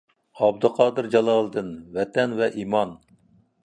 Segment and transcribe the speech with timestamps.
[0.39, 3.01] ئابدۇقادىر جالالىدىن: «ۋەتەن ۋە ئىمان»